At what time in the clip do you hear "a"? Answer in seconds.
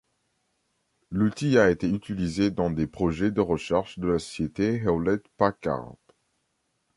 1.59-1.69